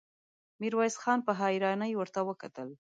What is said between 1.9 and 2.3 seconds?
ورته